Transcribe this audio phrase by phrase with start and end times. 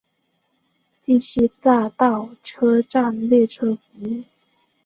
[1.05, 4.23] 第七大道车站列车服务。